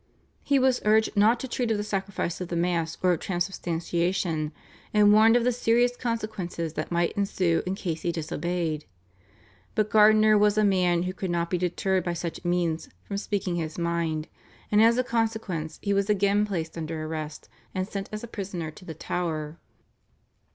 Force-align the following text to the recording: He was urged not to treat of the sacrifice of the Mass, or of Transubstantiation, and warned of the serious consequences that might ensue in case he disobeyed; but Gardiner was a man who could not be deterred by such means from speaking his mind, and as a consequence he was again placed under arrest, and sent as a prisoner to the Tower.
He 0.41 0.57
was 0.57 0.81
urged 0.83 1.15
not 1.15 1.39
to 1.41 1.47
treat 1.47 1.69
of 1.69 1.77
the 1.77 1.83
sacrifice 1.83 2.41
of 2.41 2.47
the 2.47 2.55
Mass, 2.55 2.97
or 3.03 3.13
of 3.13 3.19
Transubstantiation, 3.19 4.51
and 4.95 5.13
warned 5.13 5.35
of 5.35 5.43
the 5.43 5.51
serious 5.51 5.95
consequences 5.95 6.73
that 6.73 6.91
might 6.91 7.11
ensue 7.11 7.61
in 7.67 7.75
case 7.75 8.01
he 8.01 8.11
disobeyed; 8.11 8.85
but 9.75 9.91
Gardiner 9.91 10.39
was 10.39 10.57
a 10.57 10.63
man 10.63 11.03
who 11.03 11.13
could 11.13 11.29
not 11.29 11.51
be 11.51 11.59
deterred 11.59 12.03
by 12.03 12.13
such 12.13 12.43
means 12.43 12.89
from 13.03 13.17
speaking 13.17 13.57
his 13.57 13.77
mind, 13.77 14.27
and 14.71 14.81
as 14.81 14.97
a 14.97 15.03
consequence 15.03 15.77
he 15.83 15.93
was 15.93 16.09
again 16.09 16.47
placed 16.47 16.79
under 16.79 17.03
arrest, 17.05 17.47
and 17.75 17.87
sent 17.87 18.09
as 18.11 18.23
a 18.23 18.27
prisoner 18.27 18.71
to 18.71 18.83
the 18.83 18.95
Tower. 18.95 19.59